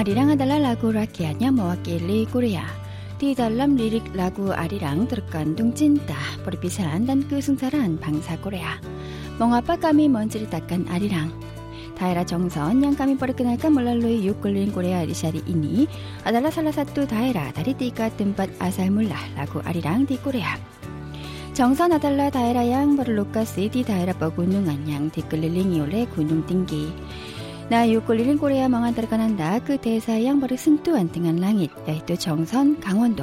Arirang 0.00 0.32
adalah 0.32 0.72
lagu 0.72 0.96
rakyatnya 0.96 1.52
mewakili 1.52 2.24
Korea. 2.32 2.64
Di 3.20 3.36
dalam 3.36 3.76
lirik 3.76 4.16
lagu 4.16 4.48
Arirang 4.48 5.04
terkandung 5.04 5.76
cinta, 5.76 6.16
perpisahan, 6.40 7.04
dan 7.04 7.20
kesengsaraan 7.28 8.00
bangsa 8.00 8.40
Korea. 8.40 8.80
Mengapa 9.36 9.76
kami 9.76 10.08
menceritakan 10.08 10.88
Arirang? 10.88 11.28
Daerah 12.00 12.24
Jongson 12.24 12.80
yang 12.80 12.96
kami 12.96 13.12
perkenalkan 13.12 13.76
melalui 13.76 14.16
Yukulin 14.24 14.72
Korea 14.72 15.04
Risari 15.04 15.44
ini 15.44 15.84
adalah 16.24 16.48
salah 16.48 16.72
satu 16.72 17.04
daerah 17.04 17.52
dari 17.52 17.76
tiga 17.76 18.08
tempat 18.16 18.48
asal 18.56 18.88
mula 18.88 19.20
lagu 19.36 19.60
Arirang 19.68 20.08
di 20.08 20.16
Korea. 20.16 20.56
Jongson 21.52 21.92
adalah 21.92 22.32
daerah 22.32 22.64
yang 22.64 22.96
berlokasi 22.96 23.68
di 23.68 23.84
daerah 23.84 24.16
pegunungan 24.16 24.80
yang 24.88 25.12
dikelilingi 25.12 25.84
oleh 25.84 26.08
gunung 26.16 26.40
tinggi. 26.48 26.88
나 27.70 27.88
육골리는 27.88 28.36
꼬레야 28.38 28.68
망한따라가 28.68 29.16
난다 29.16 29.60
그 29.62 29.76
대사의 29.78 30.26
양벌의 30.26 30.58
승뚜 30.58 30.92
안등한 30.96 31.36
랑잇 31.36 31.70
야이또 31.86 32.16
정선 32.16 32.80
강원도 32.80 33.22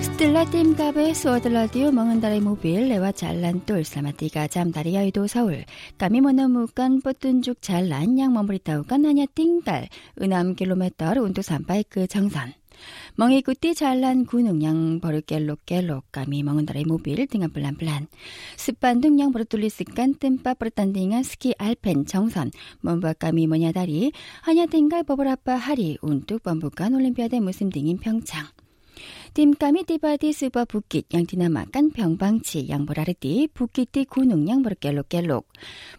스텔라 0.00 0.46
팀임갑의 0.46 1.14
스워들라디오 1.14 1.92
멍은다리 1.92 2.40
모빌 2.40 2.88
레와 2.88 3.12
잘란 3.12 3.60
똘일사마티가 3.66 4.48
잠다리 4.48 4.94
야의도 4.94 5.26
서울 5.26 5.66
까미 5.98 6.22
모나 6.22 6.48
무간 6.48 7.02
뻗든죽 7.02 7.60
잘란 7.60 8.18
양 8.18 8.32
머무리 8.32 8.58
타우간 8.58 9.02
나냐 9.02 9.26
띵달 9.34 9.86
은암 10.22 10.54
킬로메터 10.54 11.10
운도 11.20 11.42
산바이크 11.42 11.90
그 12.00 12.06
정선 12.06 12.54
멍이꾸띠 13.16 13.74
잘난 13.74 14.26
군응냥 14.26 15.00
버릇갤록 15.00 15.60
갤록 15.66 16.04
까미 16.12 16.42
멍은다리 16.42 16.84
모빌 16.84 17.26
등한 17.26 17.52
블란블란 17.52 18.06
습판등냥 18.56 19.32
버릇둘리 19.32 19.68
스깐 19.70 20.14
뜸빠 20.14 20.54
버릇단딩한 20.54 21.22
스키 21.22 21.54
알펜 21.58 22.06
정선 22.06 22.50
먼바 22.80 23.14
까미 23.14 23.46
뭐냐 23.46 23.72
다리 23.72 24.12
하냐 24.42 24.66
땡갈 24.66 25.04
버블아빠 25.04 25.54
하리 25.54 25.98
운뚝 26.02 26.42
범부간 26.42 26.94
올림피아대 26.94 27.40
무슨 27.40 27.70
등인 27.70 27.98
평창 27.98 28.46
딤까미 29.36 29.84
디바디 29.84 30.32
스바 30.32 30.64
북깃 30.64 31.08
양티나마 31.12 31.66
깐 31.70 31.90
병방치 31.90 32.70
양보라르디 32.70 33.48
북깃디 33.52 34.06
군웅 34.06 34.48
양보르 34.48 34.76
깰록 34.76 35.10
깰록 35.12 35.42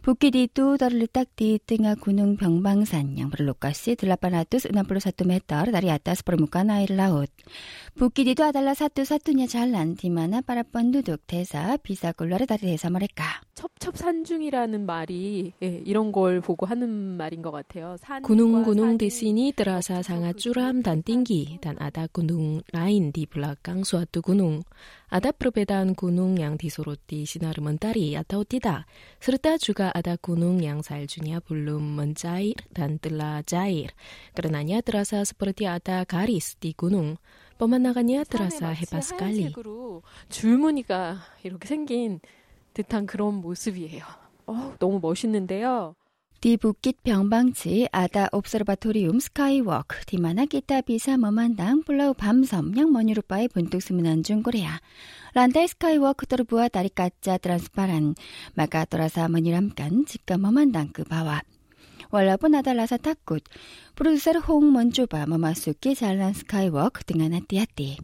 북깃디 0.02 0.50
또 0.56 0.76
더르르 0.76 1.06
딱디 1.06 1.60
띵아 1.68 1.98
군웅 2.02 2.38
병방산 2.38 3.20
양보르 3.20 3.46
로까시 3.46 3.96
들라빠나투스 3.98 4.70
은함블로 4.74 5.00
사투메따르 5.00 5.72
다리 5.72 5.92
아따스 5.92 6.24
프로무카 6.24 6.64
나일라웃 6.64 7.30
북깃디도 7.94 8.44
아달라 8.44 8.74
사투 8.74 9.06
사투냐 9.06 9.46
잘난 9.46 9.96
디마나 9.98 10.42
빠라뻔 10.42 10.92
두둑 10.94 11.28
대사 11.28 11.78
비사굴러르 11.78 12.48
다리 12.48 12.62
대사 12.62 12.90
말했까 12.90 13.24
첩첩산중이라는 13.54 14.84
말이 14.88 15.54
예, 15.64 15.82
이런 15.86 16.12
걸 16.12 16.42
보고 16.42 16.68
하는 16.68 17.18
말인 17.18 17.42
것 17.44 17.50
같아요. 17.52 17.98
군웅군웅 18.24 18.98
디시니 19.00 19.54
드라사 19.56 20.02
상아 20.04 20.34
쭈람 20.34 20.82
단 20.84 21.02
띵기 21.04 21.58
단 21.62 21.76
아다 21.80 22.08
군웅 22.08 22.62
라인 22.72 23.12
디 23.12 23.27
belak 23.30 23.60
kang 23.68 23.84
suatu 23.84 24.24
gunung. 24.24 24.64
Ada 25.12 25.36
perbedaan 25.36 25.94
gunung 25.94 26.40
yang 26.40 26.56
disoroti 26.56 27.28
sinar 27.30 27.60
mentari 27.60 28.16
atau 28.16 28.44
tidak, 28.48 28.88
serta 29.22 29.60
juga 29.60 29.92
ada 29.94 30.16
gunung 30.18 30.60
yang 30.64 30.82
saljunya 30.84 31.44
belum 31.44 32.00
mencair 32.00 32.56
dan 32.72 32.98
telah 32.98 33.44
cair. 33.44 33.92
Karenanya 34.34 34.80
terasa 34.84 35.22
seperti 35.28 35.68
ada 35.68 36.02
garis 36.08 36.56
di 36.58 36.72
gunung. 36.72 37.20
뻔만나가니아 37.58 38.30
들어서 38.30 38.70
해봐 38.70 39.02
스칼리. 39.02 39.50
줄무늬가 40.30 41.26
이렇게 41.42 41.66
생긴 41.68 42.22
듯한 42.74 43.08
그런 43.10 43.42
모습이에요. 43.42 44.06
어, 44.46 44.78
너무 44.78 45.00
멋있는데요. 45.02 45.96
디 46.40 46.56
북깃 46.56 47.02
병방지 47.02 47.88
아다 47.92 48.28
옵서바토리움 48.32 49.20
스카이워크 49.20 50.06
디마나 50.06 50.46
기타 50.46 50.82
비사 50.82 51.18
머만당 51.18 51.82
블라우 51.82 52.14
밤섬 52.14 52.78
양머니루빠의 52.78 53.48
분뚝 53.48 53.82
스문한 53.82 54.22
중고래야 54.22 54.80
란다이 55.34 55.68
스카이워크 55.68 56.28
더르부와 56.28 56.68
다리 56.68 56.90
까짜 56.90 57.40
트란스파란 57.40 58.14
마가 58.54 58.86
돌아사 58.86 59.28
머니람깐 59.28 60.06
직가 60.06 60.38
머만당 60.38 60.90
그 60.94 61.04
바와 61.06 61.42
월라보 62.12 62.50
나달라사 62.50 62.98
탁굿 62.98 63.44
프로듀서 63.96 64.34
홍 64.34 64.72
먼조바 64.74 65.26
머마수기 65.26 65.96
잘란 65.96 66.34
스카이워크 66.34 67.04
등하나 67.04 67.40
띠아띠 67.48 67.98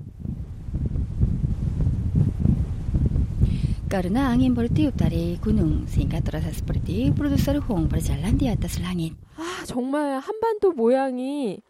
Karena 3.93 4.33
angin 4.33 4.57
bertiup 4.57 4.97
dari 4.97 5.37
gunung 5.37 5.85
sehingga 5.85 6.17
terasa 6.17 6.49
seperti 6.49 7.13
produser 7.13 7.61
Hong 7.61 7.85
berjalan 7.85 8.33
di 8.41 8.49
atas 8.49 8.81
langit. 8.81 9.13
아, 9.37 9.61
정말 9.69 10.17
한반도 10.17 10.73
모양이 10.73 11.61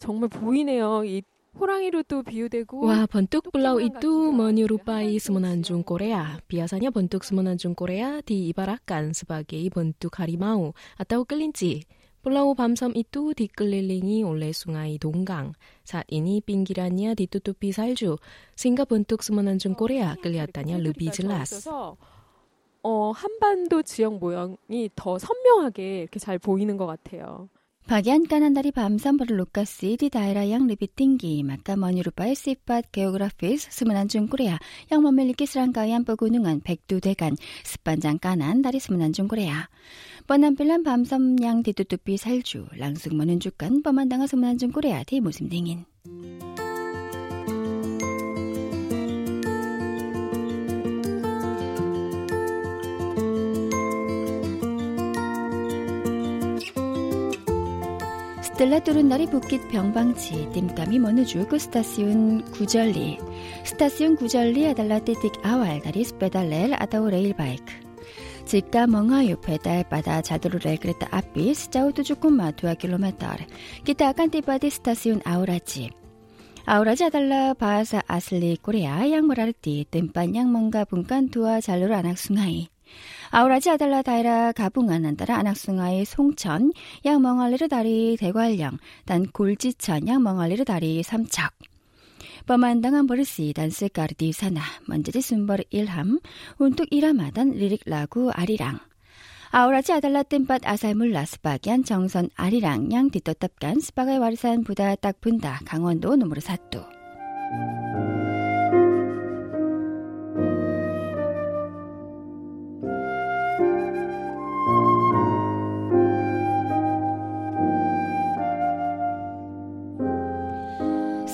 정말 0.00 0.32
보이네요. 0.32 1.04
이 1.04 1.20
호랑이로도 1.60 2.22
비유되고 2.22 2.86
와 2.88 3.04
번뜩 3.04 3.52
블라우 3.52 3.82
이뚜 3.82 4.00
머니 4.32 4.64
루파이 4.64 5.18
스모난 5.18 5.62
중 5.62 5.82
코레아 5.82 6.40
비아사냐 6.48 6.88
번뜩 6.88 7.22
스모난 7.22 7.58
중 7.58 7.74
코레아 7.74 8.22
디 8.24 8.48
이바라칸 8.48 9.12
스바게이 9.12 9.68
번뜩 9.68 10.10
가리마우 10.12 10.72
아따오 10.96 11.24
끌린지 11.26 11.82
올라오 12.28 12.54
밤섬 12.54 12.92
이뚜 12.94 13.32
디끌릴링이 13.32 14.22
올레 14.22 14.52
숭아이 14.52 14.98
동강 14.98 15.54
사이니 15.84 16.42
빙기라니아 16.42 17.14
디뚜뚜피 17.14 17.72
살주 17.72 18.18
싱가 18.54 18.84
번뜩 18.84 19.22
스모난 19.22 19.58
중 19.58 19.72
꼬레야 19.72 20.16
끌렸다냐 20.22 20.76
르비질라스 20.76 21.70
어 22.82 23.12
한반도 23.12 23.82
지역 23.82 24.18
모형이 24.18 24.90
더 24.94 25.18
선명하게 25.18 26.00
이렇게 26.00 26.18
잘 26.18 26.38
보이는 26.38 26.76
것 26.76 26.84
같아요. 26.84 27.48
박얀까한 27.88 28.52
다리 28.52 28.70
밤산 28.70 29.16
버를 29.16 29.38
로카스 29.40 29.96
디 29.98 30.10
다이라 30.10 30.50
양 30.50 30.66
리비팅기 30.66 31.42
마까 31.42 31.74
머니루 31.76 32.10
바이스 32.10 32.50
이팟 32.50 32.82
게오그라피스 32.92 33.68
스문한 33.70 34.08
중 34.08 34.26
꾸레야 34.26 34.58
양 34.92 35.02
머멜리 35.02 35.32
끼스랑 35.32 35.72
가위안 35.72 36.04
뻐구능한 36.04 36.60
백두대간 36.60 37.36
스판장 37.64 38.18
까난 38.18 38.60
다리 38.60 38.78
스문한 38.78 39.14
중 39.14 39.26
꾸레야 39.26 39.70
뻔한 40.26 40.54
빌란 40.54 40.82
밤섬 40.82 41.40
양 41.42 41.62
디뚜뚜삐 41.62 42.18
살주 42.18 42.66
랑숙머는 42.76 43.40
주간 43.40 43.82
뻔만 43.82 44.10
당하 44.10 44.26
스문한 44.26 44.58
중 44.58 44.70
꾸레야 44.70 45.04
디 45.04 45.20
모습 45.22 45.48
댕인 45.48 45.86
들라뚜른 58.58 59.08
날이 59.08 59.26
북깃 59.26 59.68
병방치 59.68 60.48
뜸감이 60.52 60.98
머느 60.98 61.24
주그 61.24 61.60
스타시운 61.60 62.42
구절리 62.50 63.16
스타시운 63.62 64.16
구절리 64.16 64.66
아달라티틱 64.70 65.46
아왈 65.46 65.80
다리 65.82 66.02
스페달렐 66.04 66.72
아다오레일 66.80 67.34
바이크 67.34 67.62
직가 68.46 68.88
멍하 68.88 69.28
옆에 69.28 69.58
달바다 69.58 70.22
자두르를 70.22 70.76
그랬다 70.78 71.06
앞비 71.12 71.54
스자우도 71.54 72.02
조금 72.02 72.32
마두아 72.32 72.74
킬로미터 72.74 73.28
기타 73.84 74.08
아칸티바디 74.08 74.70
스타시운 74.70 75.20
아우라지 75.24 75.90
아우라지 76.66 77.04
아달라 77.04 77.54
바사 77.54 78.02
아슬리 78.08 78.56
코레아 78.60 79.08
양무라르티 79.08 79.86
뜸반 79.92 80.34
양멍가 80.34 80.86
분간 80.86 81.28
두아 81.28 81.60
잘루르 81.60 81.94
안악숭하이 81.94 82.66
아우라지 83.30 83.70
아달라 83.70 84.02
다이라 84.02 84.52
가붕 84.52 84.90
안난따라 84.90 85.36
안악숭아의 85.36 86.04
송천 86.04 86.70
양멍알리르 87.04 87.68
다리 87.68 88.16
대관령 88.18 88.78
단 89.04 89.26
골지천 89.26 90.06
양멍알리르 90.08 90.64
다리 90.64 91.02
삼척 91.02 91.50
범한당한 92.46 93.06
버릇이 93.06 93.52
단스까르디 93.54 94.32
사나 94.32 94.62
먼저지 94.88 95.20
순벌 95.20 95.64
일함 95.70 96.18
운뚝 96.58 96.86
일함하단 96.90 97.50
리릭 97.50 97.82
라구 97.84 98.30
아리랑 98.32 98.78
아우라지 99.50 99.92
아달라 99.92 100.22
뜸밭 100.22 100.66
아살물 100.66 101.10
라스바기안 101.10 101.84
정선 101.84 102.28
아리랑 102.36 102.92
양 102.92 103.10
뒤떠답간 103.10 103.80
스파가의 103.80 104.18
와리산 104.18 104.64
부다 104.64 104.94
딱 104.96 105.20
분다 105.20 105.60
강원도 105.66 106.16
노무르 106.16 106.40
사또 106.40 106.82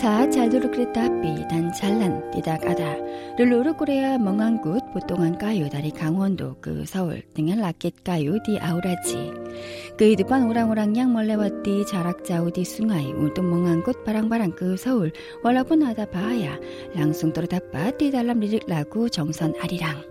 자, 0.05 0.29
잘도르 0.29 0.71
그랬다 0.71 1.09
삐, 1.23 1.49
단, 1.49 1.73
잘난, 1.73 2.31
띠다, 2.31 2.59
까다. 2.59 2.97
룰루르 3.39 3.73
꼬레야 3.73 4.19
멍한 4.19 4.61
굿, 4.61 4.93
보통한 4.93 5.39
까요, 5.39 5.67
다리 5.71 5.91
강원도, 5.93 6.57
그, 6.61 6.85
서울, 6.85 7.23
등은 7.33 7.59
라켓 7.63 8.05
까요, 8.05 8.33
디, 8.45 8.59
아우라지. 8.61 9.31
그, 9.97 10.05
이득반 10.05 10.47
오랑오랑 10.51 10.95
양 10.99 11.15
멀레 11.15 11.33
왔디, 11.33 11.87
자락자우, 11.87 12.51
디, 12.51 12.67
숭아이, 12.67 13.13
울동 13.15 13.49
멍한 13.49 13.83
굿, 13.83 14.05
바랑바랑, 14.05 14.51
그, 14.59 14.77
서울, 14.77 15.11
월라분 15.43 15.83
하다 15.83 16.11
바하야 16.11 16.59
랑숭 16.95 17.33
떨어다 17.33 17.61
빠, 17.73 17.91
띠달람 17.93 18.41
리릭 18.41 18.65
라구, 18.69 19.09
정선 19.09 19.55
아리랑. 19.59 20.03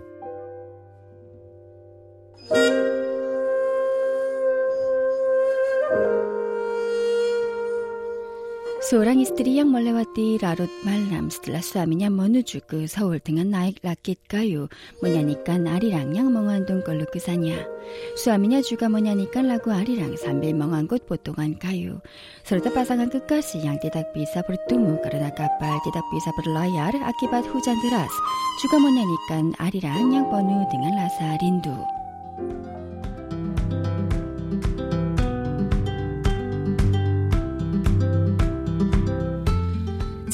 Seorang 8.84 9.16
istri 9.16 9.56
yang 9.56 9.72
melewati 9.72 10.36
larut 10.44 10.68
malam 10.84 11.32
setelah 11.32 11.64
suaminya 11.64 12.12
menuju 12.12 12.68
ke 12.68 12.84
Seoul 12.84 13.16
dengan 13.24 13.48
naik 13.56 13.80
rakit 13.80 14.20
kayu 14.28 14.68
menyanyikan 15.00 15.64
arirang 15.64 16.12
yang 16.12 16.28
mengandung 16.28 16.84
keluh 16.84 17.08
kesannya. 17.08 17.64
Suaminya 18.12 18.60
juga 18.60 18.92
menyanyikan 18.92 19.48
lagu 19.48 19.72
arirang 19.72 20.20
sambil 20.20 20.52
mengangkut 20.52 21.00
potongan 21.08 21.56
kayu. 21.56 21.96
Serta 22.44 22.68
pasangan 22.76 23.08
kekasih 23.08 23.64
yang 23.64 23.80
tidak 23.80 24.12
bisa 24.12 24.44
bertemu 24.44 25.00
karena 25.00 25.32
kapal 25.32 25.80
tidak 25.80 26.04
bisa 26.12 26.28
berlayar 26.44 26.92
akibat 27.08 27.40
hujan 27.56 27.80
deras 27.88 28.12
juga 28.60 28.76
menyanyikan 28.84 29.56
arirang 29.64 30.12
yang 30.12 30.28
penuh 30.28 30.60
dengan 30.68 30.92
rasa 31.08 31.26
rindu. 31.40 31.78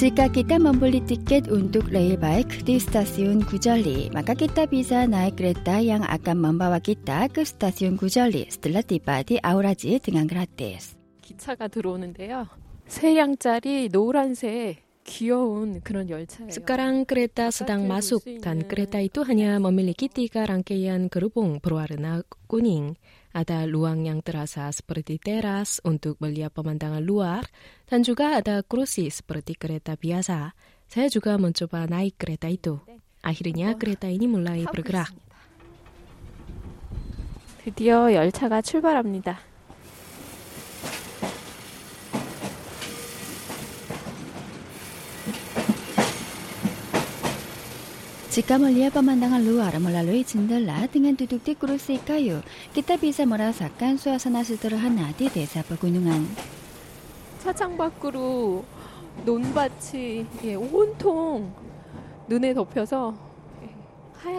Jika 0.01 0.33
kita 0.33 0.57
membeli 0.57 1.05
tiket 1.05 1.53
untuk 1.53 1.93
rail 1.93 2.17
bike 2.17 2.65
di 2.65 2.81
stasiun 2.81 3.45
Gujoli, 3.45 4.09
maka 4.17 4.33
kita 4.33 4.65
bisa 4.65 5.05
naik 5.05 5.37
kereta 5.37 5.77
yang 5.77 6.01
akan 6.09 6.41
membawa 6.41 6.81
kita 6.81 7.29
ke 7.29 7.45
stasiun 7.45 8.01
Gujoli 8.01 8.49
setelah 8.49 8.81
tiba 8.81 9.21
di 9.21 9.37
Auraji 9.37 10.01
dengan 10.01 10.25
gratis. 10.25 10.97
기차가 11.21 11.69
들어오는데요. 11.69 12.49
세 12.89 13.13
량짜리 13.13 13.93
노란색 13.93 14.81
Sekarang 16.49 17.03
kereta 17.03 17.51
sedang 17.51 17.85
masuk 17.89 18.23
dan 18.45 18.63
kereta 18.63 19.03
itu 19.05 19.27
hanya 19.27 19.59
memiliki 19.59 20.07
tiga 20.07 20.47
rangkaian 20.49 21.11
gerbong 21.13 21.59
berwarna 21.61 22.23
kuning. 22.47 22.97
Ada 23.31 23.63
ruang 23.71 24.11
yang 24.11 24.27
terasa 24.27 24.67
seperti 24.75 25.23
teras 25.23 25.79
untuk 25.87 26.19
melihat 26.19 26.51
pemandangan 26.51 26.99
luar, 27.03 27.47
dan 27.87 28.03
juga 28.03 28.35
ada 28.35 28.59
kursi 28.67 29.07
seperti 29.07 29.55
kereta 29.55 29.95
biasa. 29.95 30.51
Saya 30.91 31.07
juga 31.07 31.39
mencoba 31.39 31.87
naik 31.87 32.19
kereta 32.19 32.51
itu. 32.51 32.83
Akhirnya 33.23 33.79
kereta 33.79 34.11
ini 34.11 34.27
mulai 34.27 34.67
bergerak. 34.67 35.15
드디어 37.61 38.11
열차가 38.17 38.63
출발합니다. 38.65 39.39
Jika 48.31 48.63
melihat 48.63 48.95
pemandangan 48.95 49.43
luar 49.43 49.75
melalui 49.83 50.23
jendela 50.23 50.87
dengan 50.87 51.19
duduk 51.19 51.43
di 51.43 51.59
kursi 51.59 51.99
kayu, 51.99 52.39
kita 52.71 52.95
bisa 52.95 53.27
merasakan 53.27 53.99
suasana 53.99 54.47
sederhana 54.47 55.11
di 55.19 55.27
desa 55.27 55.67
pegunungan. 55.67 56.31
차창 57.43 57.75
밖으로 57.75 58.63
논밭이 59.27 60.47
예, 60.47 60.55
온통 60.55 61.51
눈에 62.31 62.55
덮여서 62.55 63.19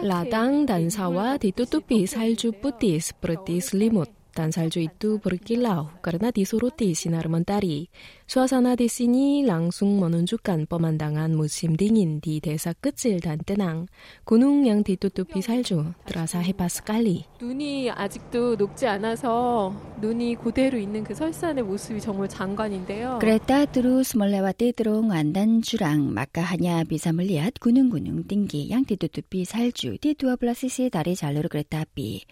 Ladang 0.00 0.64
dan 0.64 0.88
sawah 0.88 1.36
ditutupi 1.36 2.08
salju 2.08 2.56
putih 2.64 2.96
seperti 2.96 3.60
selimut 3.60 4.08
dan 4.32 4.54
salju 4.56 4.88
itu 4.88 5.20
berkilau 5.20 5.92
karena 6.00 6.32
disuruti 6.32 6.96
sinar 6.96 7.28
mentari. 7.28 7.92
추어서나 8.32 8.76
디시니 8.76 9.44
랑숭 9.46 10.00
머눈 10.00 10.24
주간 10.24 10.64
뻔한 10.66 10.96
당한 10.96 11.32
무심 11.36 11.76
딩인 11.76 12.22
디 12.22 12.40
대사 12.40 12.72
끝을 12.72 13.20
단뜨낭 13.20 13.84
군웅 14.24 14.66
양 14.66 14.82
디뚜뚜피 14.82 15.42
살주 15.42 15.92
드라사 16.06 16.38
해바스 16.38 16.84
깔리 16.84 17.26
눈이 17.42 17.90
아직도 17.90 18.56
녹지 18.56 18.86
않아서 18.86 19.76
눈이 20.00 20.36
그대로 20.36 20.78
있는 20.78 21.04
그 21.04 21.14
설산의 21.14 21.62
모습이 21.64 22.00
정말 22.00 22.30
장관인데요. 22.30 23.18
그랬다 23.20 23.66
드루 23.66 24.02
스몰레와 24.02 24.52
띠드롱 24.52 25.12
안단주랑 25.12 26.14
마카하냐 26.14 26.84
비사물리앗 26.84 27.60
군웅 27.60 27.90
군웅 27.90 28.24
띵기 28.28 28.70
양 28.70 28.86
디뚜뚜피 28.86 29.44
살주 29.44 29.98
디두아블라시시의 30.00 30.88
다리 30.88 31.14
잘로르 31.16 31.48
그랬다 31.50 31.84
비 31.94 32.22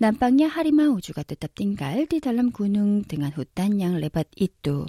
남방야 0.00 0.48
하리마 0.48 0.88
우주가 0.88 1.22
뜻답 1.22 1.54
띵갈 1.54 2.06
디달람 2.06 2.50
군웅 2.50 3.02
등한 3.04 3.30
후딴 3.36 3.80
양 3.80 3.94
레밭 3.96 4.26
이뚜 4.34 4.86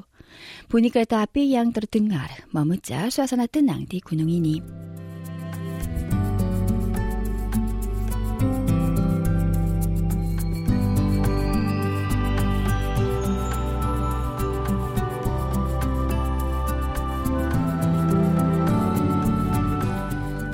보니까 0.70 1.04
tapi 1.06 1.56
yang 1.56 1.72
terdengar 1.72 2.28
머뭇자 2.52 3.08
suasana 3.14 3.48
tenang 3.48 3.88
di 3.88 4.02
gunung 4.04 4.28
ini. 4.32 4.60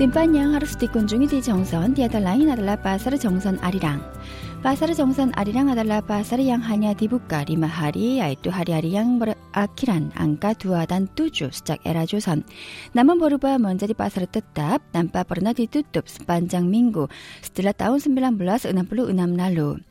뜸빤양 0.03 0.51
하루스티 0.55 0.87
군중이 0.87 1.27
디 1.27 1.39
정선 1.41 1.93
디아달랑이 1.93 2.43
나달라 2.45 2.75
바사르 2.75 3.17
정선 3.19 3.57
아리랑 3.61 4.01
Pasar 4.63 4.95
Jongsan 4.95 5.35
Arirang 5.35 5.67
adalah 5.75 5.99
pasar 5.99 6.39
yang 6.39 6.63
hanya 6.63 6.95
dibuka 6.95 7.43
lima 7.43 7.67
hari, 7.67 8.23
yaitu 8.23 8.47
hari-hari 8.47 8.95
yang 8.95 9.19
berakhiran 9.19 10.07
angka 10.15 10.55
2 10.55 10.87
dan 10.87 11.11
7 11.19 11.51
sejak 11.51 11.83
era 11.83 12.07
Joseon. 12.07 12.47
Namun 12.95 13.19
berubah 13.19 13.59
menjadi 13.59 13.91
pasar 13.91 14.23
tetap 14.23 14.79
tanpa 14.95 15.27
pernah 15.27 15.51
ditutup 15.51 16.07
sepanjang 16.07 16.63
minggu 16.71 17.11
setelah 17.43 17.75
tahun 17.75 18.15
1966 18.39 19.11
lalu. 19.35 19.83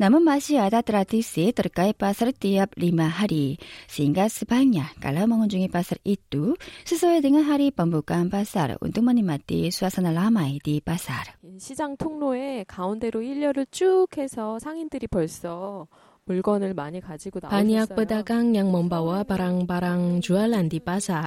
Namun 0.00 0.24
masih 0.24 0.62
ada 0.64 0.80
tradisi 0.80 1.50
terkait 1.52 1.94
pasar 1.94 2.32
tiap 2.34 2.74
lima 2.78 3.08
hari, 3.08 3.58
sehingga 3.86 4.28
sebaiknya 4.32 4.92
kalau 4.98 5.26
mengunjungi 5.28 5.68
pasar 5.70 5.98
itu 6.04 6.56
sesuai 6.88 7.20
dengan 7.20 7.44
hari 7.46 7.70
pembukaan 7.74 8.28
pasar 8.32 8.80
untuk 8.80 9.04
menikmati 9.04 9.70
suasana 9.74 10.10
ramai 10.16 10.60
di 10.62 10.80
pasar. 10.82 11.36
시장 11.60 11.96
통로에 11.96 12.64
가운데로 12.66 13.20
일렬을 13.22 13.66
쭉 13.70 14.06
해서 14.16 14.58
상인들이 14.58 15.06
벌써 15.06 15.86
Banyak 16.30 17.98
pedagang 17.98 18.54
yang 18.54 18.70
membawa 18.70 19.26
barang-barang 19.26 20.22
jualan 20.22 20.62
di 20.70 20.78
pasar. 20.78 21.26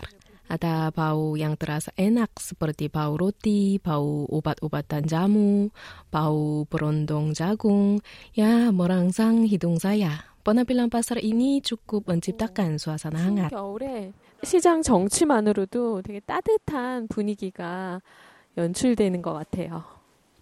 Ada 0.54 0.94
bau 0.94 1.34
yang 1.34 1.58
terasa 1.58 1.90
enak 1.98 2.38
seperti 2.38 2.86
bau 2.86 3.18
roti, 3.18 3.82
bau 3.82 4.30
obat-obatan 4.30 5.02
jamu, 5.10 5.74
bau 6.14 6.70
berondong 6.70 7.34
jagung. 7.34 7.98
Ya, 8.38 8.70
merangsang 8.70 9.50
hidung 9.50 9.82
saya. 9.82 10.30
버나빌란 10.46 10.90
바살 10.94 11.24
이니 11.26 11.62
축구 11.66 12.04
원집닦한 12.06 12.78
수아사나 12.78 13.18
항아. 13.26 13.48
겨울에 13.50 14.12
시장 14.44 14.82
정치만으로도 14.84 16.02
되게 16.04 16.20
따뜻한 16.20 17.08
분위기가 17.08 18.00
연출되는 18.58 19.22
것 19.24 19.32
같아요. 19.34 19.84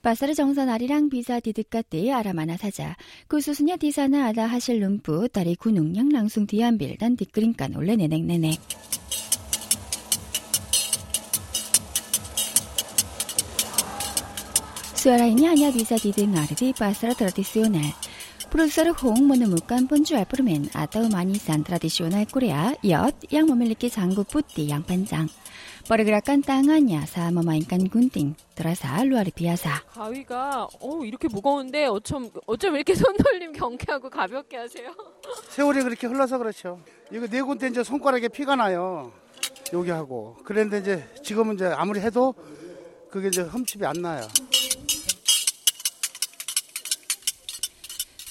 바사르 0.02 0.34
정선 0.34 0.68
아리랑 0.70 1.08
비자 1.10 1.40
디드까띠 1.40 2.12
아라마나 2.12 2.58
사자 2.58 2.98
구수수냐 3.30 3.76
그 3.76 3.80
디사나 3.86 4.26
아다 4.30 4.48
하실 4.48 4.80
룸프 4.80 5.30
다리 5.30 5.56
군웅냥 5.56 6.10
랑숭 6.10 6.48
디안빌 6.48 6.98
단 6.98 7.16
디끄린깐 7.16 7.76
올레 7.76 7.96
네넥네넥 7.96 8.60
수아라인이 15.02 15.48
아냐 15.48 15.72
비 15.72 15.80
a 15.80 15.98
디 15.98 16.14
a 16.22 16.38
아르디 16.38 16.74
바스라 16.74 17.10
i 17.20 17.26
라디 17.26 17.42
r 17.42 17.62
오 17.62 17.64
i 17.64 17.72
pasar 17.74 17.94
프로듀서를 18.52 18.92
호응문을 18.92 19.48
묵간본주 19.48 20.16
알프르멘 20.16 20.70
아따우마니 20.76 21.36
산 21.38 21.64
트라디쇼널 21.64 22.26
코리아 22.32 22.76
엿 22.88 23.16
양모밀리키 23.34 23.90
장구 23.90 24.26
뿌띠 24.26 24.70
양반장 24.70 25.28
버르그라깐 25.88 26.42
땅아냐 26.44 27.06
사마마인깐 27.08 27.88
군띵 27.90 28.36
드라사 28.54 29.04
루아르 29.06 29.32
비아사 29.34 29.82
가위가 29.94 30.68
어 30.82 31.06
이렇게 31.06 31.28
무거운데 31.30 31.86
어쩜 31.86 32.30
어쩜 32.46 32.76
이렇게 32.76 32.94
손놀림 32.94 33.54
경쾌하고 33.54 34.10
가볍게 34.12 34.58
하세요? 34.58 34.94
세월이 35.50 35.82
그렇게 35.84 36.06
흘러서 36.08 36.38
그렇죠. 36.38 36.80
이거 37.12 37.26
네군데 37.26 37.70
이제 37.70 37.84
손가락에 37.84 38.28
피가 38.28 38.56
나요. 38.58 39.12
여기 39.74 39.90
하고 39.92 40.36
그랬는데 40.44 40.80
이제 40.80 41.24
지금은 41.24 41.56
이제 41.56 41.66
아무리 41.68 42.02
해도 42.02 42.36
그게 43.10 43.30
이제 43.30 43.42
흠집이 43.44 43.84
안 43.86 43.94
나요. 44.02 44.28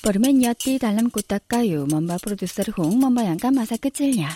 bermain 0.00 0.32
yati 0.36 0.80
dalam 0.80 1.12
kotak 1.12 1.44
kayu 1.44 1.84
membuat 1.84 2.24
produser 2.24 2.64
Hong 2.76 2.96
membayangkan 2.96 3.52
masa 3.52 3.76
kecilnya. 3.76 4.32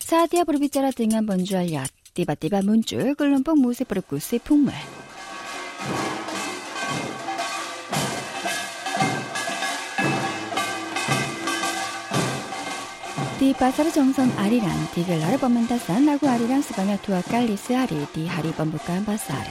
Saat 0.00 0.32
dia 0.32 0.42
berbicara 0.48 0.88
dengan 0.92 1.22
penjual 1.28 1.68
yat, 1.68 1.92
tiba-tiba 2.16 2.64
muncul 2.64 3.12
kelompok 3.16 3.52
musik 3.54 3.86
perkusi 3.92 4.40
punggul. 4.40 4.74
Di 13.36 13.50
pasar 13.58 13.90
Jongson 13.92 14.30
Ariran, 14.38 14.78
digelar 14.94 15.34
pementasan 15.36 16.06
lagu 16.08 16.24
Ariran 16.30 16.62
sebanyak 16.64 17.02
dua 17.04 17.20
kali 17.26 17.58
sehari 17.60 18.00
di 18.16 18.24
hari 18.24 18.54
pembukaan 18.56 19.04
pasar. 19.04 19.44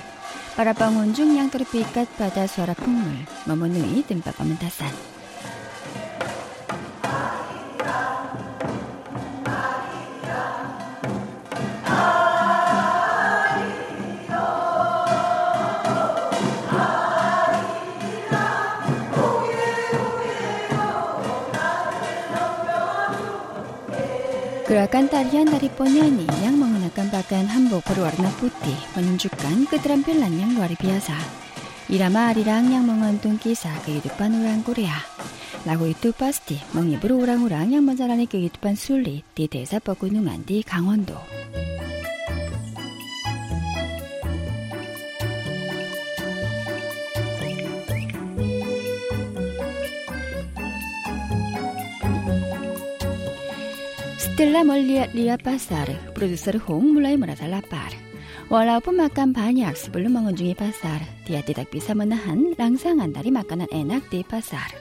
Para 0.58 0.74
pengunjung 0.76 1.32
yang 1.38 1.48
terpikat 1.54 2.10
pada 2.20 2.48
suara 2.50 2.74
punggul 2.76 3.24
memenuhi 3.48 4.02
tempat 4.08 4.36
pementasan. 4.36 5.11
Gerakan 24.72 25.12
tarian 25.12 25.44
dari 25.52 25.68
penyanyi 25.68 26.24
yang 26.48 26.56
menggunakan 26.56 27.12
pakaian 27.12 27.44
hanbok 27.44 27.84
berwarna 27.92 28.32
putih 28.40 28.80
menunjukkan 28.96 29.68
keterampilan 29.68 30.32
yang 30.32 30.56
luar 30.56 30.72
biasa. 30.80 31.12
Irama 31.92 32.32
Arirang 32.32 32.72
yang 32.72 32.88
mengandung 32.88 33.36
kisah 33.36 33.76
kehidupan 33.84 34.32
orang 34.32 34.64
Korea. 34.64 34.96
Lagu 35.68 35.84
itu 35.92 36.16
pasti 36.16 36.56
menghibur 36.72 37.20
orang-orang 37.20 37.76
yang 37.76 37.84
menjalani 37.84 38.32
kehidupan 38.32 38.80
sulit 38.80 39.28
di 39.36 39.52
desa 39.52 39.84
pegunungan 39.84 40.40
di 40.48 40.64
Gangwon-do. 40.64 41.20
Setelah 54.42 54.66
melihat-lihat 54.66 55.46
pasar, 55.46 55.86
produser 56.18 56.58
Hong 56.66 56.98
mulai 56.98 57.14
merasa 57.14 57.46
lapar. 57.46 57.94
Walaupun 58.50 58.98
makan 58.98 59.38
banyak 59.38 59.70
sebelum 59.78 60.18
mengunjungi 60.18 60.58
pasar, 60.58 60.98
dia 61.30 61.46
tidak 61.46 61.70
bisa 61.70 61.94
menahan 61.94 62.58
langsangan 62.58 63.14
dari 63.14 63.30
makanan 63.30 63.70
enak 63.70 64.02
di 64.10 64.26
pasar. 64.26 64.81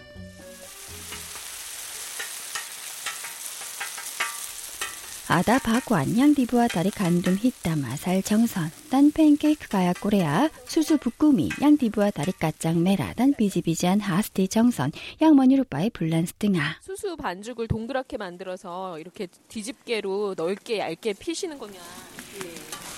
아다 5.32 5.60
바고 5.60 5.94
안양 5.94 6.34
디부와 6.34 6.66
다리 6.66 6.90
간둠 6.90 7.36
히따 7.36 7.76
마살 7.76 8.20
정선 8.20 8.68
난 8.90 9.12
팬케이크 9.12 9.68
가야 9.68 9.92
꼬레야 9.92 10.50
수수 10.66 10.98
부꾸미양 10.98 11.76
디부와 11.78 12.10
다리 12.10 12.32
까짱 12.32 12.82
메라 12.82 13.14
난 13.14 13.32
비지비지한 13.38 14.00
하스티 14.00 14.48
정선 14.48 14.90
양 15.22 15.36
머니루빠의 15.36 15.90
불란스 15.90 16.32
등아 16.32 16.78
수수 16.80 17.16
반죽을 17.16 17.68
동그랗게 17.68 18.16
만들어서 18.16 18.98
이렇게 18.98 19.28
뒤집개로 19.46 20.34
넓게 20.36 20.80
얇게 20.80 21.12
피시는 21.20 21.60
거냐 21.60 21.78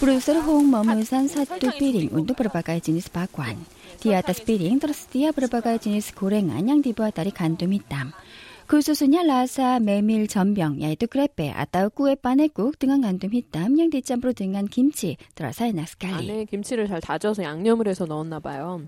프로듀 0.00 0.32
홍머무산 0.32 1.28
사뚜 1.28 1.70
삐링 1.78 2.08
운동 2.12 2.34
프로바가의 2.34 2.80
지니스 2.80 3.12
박관 3.12 3.62
디아따스 4.00 4.44
삐링 4.44 4.78
트러스 4.78 5.04
디아 5.08 5.32
프로바가의 5.32 5.80
지니스 5.80 6.14
고랭 6.14 6.50
안양 6.50 6.80
디부와 6.80 7.10
다리 7.10 7.30
간둠 7.30 7.74
히땀 7.74 8.12
그수수냐 8.66 9.22
라사 9.24 9.80
메밀 9.80 10.26
전병 10.26 10.80
야이도 10.82 11.08
크레페 11.08 11.50
아따우 11.50 11.90
꾸에 11.90 12.14
빠네국 12.14 12.78
등한 12.78 13.00
간둠 13.02 13.32
히땀 13.32 13.78
양대짬으로 13.78 14.32
등한 14.32 14.66
김치 14.66 15.16
들어서 15.34 15.70
나스카이 15.70 16.12
안에 16.30 16.44
김치를 16.46 16.88
잘 16.88 17.00
다져서 17.00 17.42
양념을 17.42 17.88
해서 17.88 18.06
넣었나 18.06 18.38
봐요. 18.40 18.80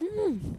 음! 0.00 0.56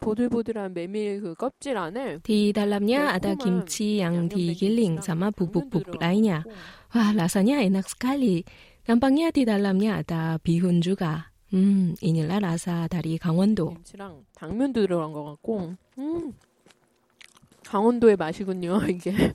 보들보들한 0.00 0.72
메밀 0.72 1.20
그 1.20 1.34
껍질 1.34 1.76
안에 1.76 2.18
디 2.22 2.52
달람냐 2.54 3.10
아다 3.10 3.34
김치 3.34 3.98
양디 3.98 4.54
길링 4.54 5.02
삼아 5.02 5.32
부북북 5.32 5.98
라이냐 5.98 6.44
와 6.94 7.12
라사냐 7.14 7.60
에낙스칼리 7.60 8.44
남방야 8.86 9.32
디 9.32 9.44
달람냐 9.44 9.94
아다 9.96 10.38
비훈주가 10.42 11.31
음, 11.54 11.94
이닐랄 12.00 12.44
아사 12.44 12.88
다리 12.88 13.18
강원도. 13.18 13.74
김치랑 13.74 14.24
당면도 14.34 14.82
들어간 14.82 15.12
것 15.12 15.22
같고, 15.24 15.74
음, 15.98 16.32
강원도의 17.66 18.16
맛이군요, 18.16 18.80
이게. 18.90 19.34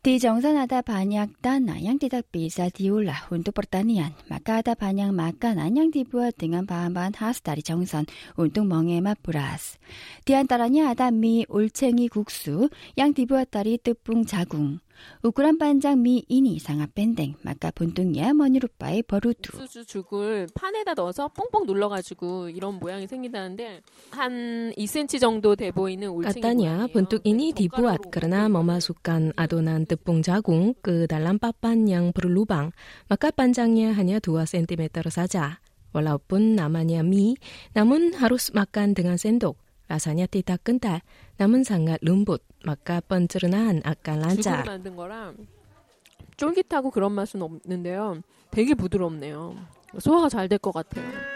d 0.00 0.20
정산하다 0.20 0.82
반약 0.82 1.42
단 1.42 1.68
안양 1.68 1.98
디닥 1.98 2.30
비사 2.30 2.68
디올라 2.70 3.14
운도 3.30 3.50
버타니안 3.50 4.12
마카다 4.30 4.74
반약 4.74 5.12
마칸 5.12 5.58
안양 5.58 5.90
디부와 5.90 6.30
등한 6.38 6.66
반반 6.66 7.12
하스다리 7.12 7.62
정산 7.64 8.06
운동 8.36 8.68
멍에 8.68 9.00
맛브라스 9.00 9.78
디안따라냐 10.24 10.88
아다미 10.90 11.46
올챙이 11.48 12.08
국수 12.08 12.70
양 12.96 13.12
디부와 13.12 13.46
따리 13.46 13.76
뜻붕 13.76 14.24
자궁 14.24 14.78
우크란 15.22 15.58
반장 15.58 16.02
미 16.02 16.24
이니 16.28 16.58
상아 16.58 16.86
밴댕 16.94 17.34
마카 17.42 17.70
본둥이야 17.74 18.34
머니루빠의 18.34 19.04
버루두 19.04 19.58
수주 19.58 19.84
죽을 19.86 20.46
판에다 20.54 20.94
넣어서 20.94 21.28
뽕뽕 21.28 21.66
눌러가지고 21.66 22.48
이런 22.50 22.78
모양이 22.78 23.06
생긴다는데 23.06 23.82
한 24.10 24.72
2cm 24.76 25.20
정도 25.20 25.56
돼 25.56 25.70
보이는 25.70 26.08
올챙이 26.10 26.66
본뚝이니 26.92 27.52
dibuat 27.52 28.10
karena 28.10 28.46
memasukkan 28.48 29.32
adonan 29.38 29.86
tepung 29.86 30.22
jagung 30.22 30.74
ke 30.82 31.06
dalam 31.08 31.38
papan 31.38 31.86
yang 31.88 32.12
berlubang 32.14 32.70
maka 33.10 33.30
panjangnya 33.30 33.94
hanya 33.94 34.18
2 34.20 34.46
cm 34.46 34.82
saja 35.10 35.58
walaupun 35.94 36.54
namanya 36.58 37.00
mie 37.00 37.34
namun 37.74 38.12
harus 38.18 38.52
makan 38.54 38.92
dengan 38.94 39.16
sendok 39.18 39.56
라사냐 39.88 40.26
띠다 40.26 40.56
끈다 40.58 41.00
남은 41.38 41.64
상가 41.64 41.96
룸봇 42.02 42.42
막가 42.64 43.00
번츠르난 43.08 43.80
아까 43.84 44.16
란자 44.16 44.62
만든 44.64 44.94
거랑 44.94 45.36
쫄깃하고 46.36 46.92
그런 46.92 47.12
맛은 47.12 47.42
없는데요. 47.42 48.22
되게 48.52 48.74
부드럽네요. 48.74 49.56
소화가 49.98 50.28
잘 50.28 50.48
될 50.48 50.58
것 50.60 50.70
같아요. 50.72 51.27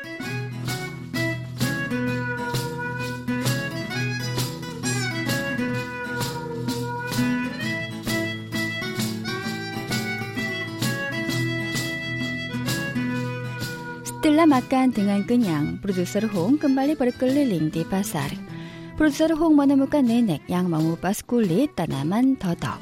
Setelah 14.23 14.47
makan 14.47 14.95
dengan 14.95 15.21
kenyang, 15.27 15.67
produser 15.83 16.23
Hong 16.31 16.55
kembali 16.55 16.95
berkeliling 16.95 17.75
di 17.75 17.83
pasar. 17.83 18.31
Produser 18.95 19.35
Hong 19.35 19.59
menemukan 19.59 19.99
nenek 20.07 20.47
yang 20.47 20.71
mengupas 20.71 21.27
kulit 21.27 21.75
tanaman 21.75 22.39
totok. 22.39 22.79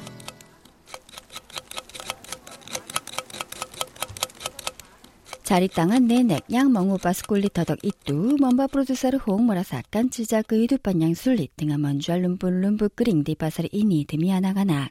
자립당한 5.51 6.07
내넥 6.07 6.45
양멍 6.53 6.91
오빠 6.91 7.11
스콜리 7.11 7.49
터덕 7.49 7.79
이뚜 7.83 8.37
먼바 8.39 8.67
프로듀서르 8.67 9.17
홍 9.17 9.47
모라사깐 9.47 10.09
지자 10.09 10.41
그 10.43 10.55
이두반양 10.63 11.13
술리 11.13 11.49
등아 11.57 11.77
먼주알 11.77 12.21
룸분 12.21 12.61
룸부 12.61 12.87
끄링디 12.95 13.35
바사리 13.35 13.67
이니 13.73 14.05
드미 14.07 14.31
아나가나 14.31 14.87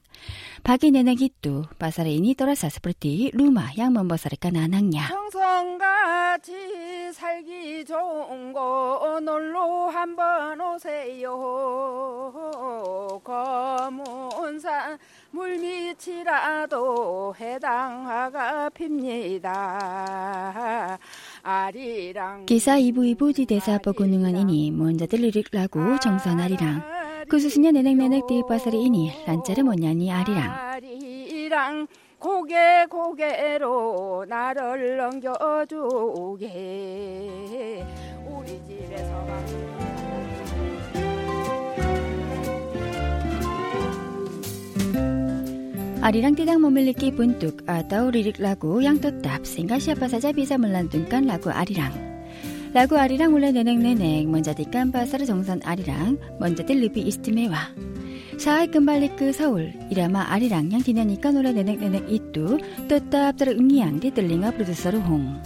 박이 0.62 0.90
내넥 0.90 1.22
이뚜 1.22 1.64
바사리 1.78 2.14
이니 2.16 2.34
떠라사스프리티 2.34 3.30
루마 3.32 3.68
양먼버사리까 3.78 4.50
나낭냐 4.50 5.08
평성같이 5.08 6.52
살기 7.14 7.86
좋은 7.86 8.52
곳 8.52 9.18
놀러 9.24 9.86
한번 9.88 10.60
오세요 10.60 13.18
검은산 13.24 14.98
풀밑이라도 15.40 17.34
해당화가 17.34 18.68
핍니다. 18.74 20.96
아리랑 21.42 22.44
기사 22.46 22.76
이부이부 22.76 23.32
뒤대사 23.32 23.78
버구능한이니 23.78 24.72
먼저 24.72 25.06
들리릭라고 25.06 25.98
정선아리랑 26.02 26.82
그 27.30 27.38
수수냐 27.38 27.70
내넥내넥 27.70 28.26
띠빠사리이니 28.26 29.24
란짜르 29.26 29.62
뭐냐니 29.62 30.12
아리랑 30.12 31.86
고개 32.18 32.84
고개로 32.90 34.26
나를 34.28 34.98
넘겨주게 34.98 36.46
우리 38.28 38.46
집에서 38.66 39.69
아리랑 46.02 46.34
띠당 46.34 46.62
몸을 46.62 46.86
느끼 46.86 47.12
분뚝 47.12 47.68
아따오 47.68 48.10
리릭 48.12 48.36
라고 48.40 48.82
양떡답 48.82 49.46
생가 49.46 49.78
시아파사자 49.78 50.32
비사 50.32 50.56
물란둔깐 50.56 51.26
라고 51.26 51.50
아리랑 51.50 51.92
라고 52.72 52.98
아리랑 52.98 53.34
올라 53.34 53.50
내냉 53.50 53.80
내냉 53.80 54.30
먼저 54.30 54.54
디깐 54.54 54.92
바사르 54.92 55.26
정선 55.26 55.60
아리랑 55.62 56.16
먼저 56.40 56.64
딜 56.64 56.80
리피 56.80 57.02
이스트메와 57.02 57.54
사이 58.38 58.68
금발리크 58.70 59.30
서울 59.34 59.74
이라마 59.90 60.32
아리랑 60.32 60.72
양 60.72 60.80
디나니까 60.80 61.32
노래 61.32 61.52
내냉 61.52 61.78
내냉 61.78 62.08
이뚜 62.08 62.58
뜻답 62.88 63.36
따르 63.36 63.52
응이양 63.52 64.00
디들링아 64.00 64.52
프로듀서로 64.52 65.00
홍 65.00 65.38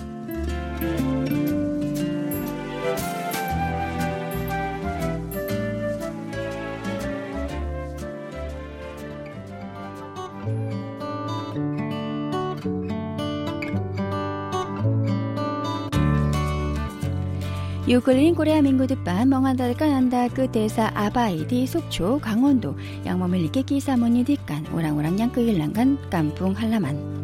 유클린 17.86 18.34
코레아 18.34 18.62
민구드반 18.62 19.28
멍한다를 19.28 19.74
까난다 19.74 20.26
그 20.28 20.50
대사 20.50 20.90
아바이디 20.94 21.66
속초 21.66 22.18
강원도 22.18 22.74
양모밀 23.04 23.44
이깨끼 23.44 23.78
사모니 23.78 24.24
디깐 24.24 24.66
오랑오랑 24.72 25.18
양끄일랑간 25.20 26.08
깐풍 26.10 26.52
한라만 26.52 27.23